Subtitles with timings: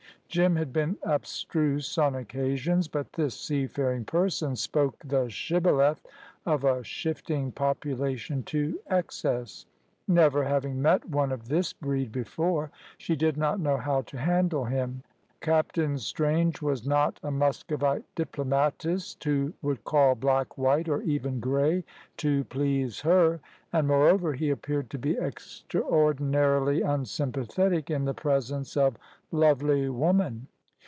[0.33, 5.99] Jim had been abstruse on occasions, but this seafaring person spoke the shibboleth
[6.45, 9.65] of a shifting population to excess.
[10.07, 14.63] Never having met one of this breed before, she did not know how to handle
[14.63, 15.03] him.
[15.41, 21.83] Captain Strange was not a Muscovite diplomatist, who would call black white, or even grey,
[22.15, 23.39] to please her;
[23.73, 28.97] and, moreover, he appeared to be extraordinarily unsympathetic in the presence of
[29.31, 30.45] lovely woman.